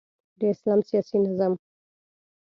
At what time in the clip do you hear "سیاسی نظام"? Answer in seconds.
0.89-1.53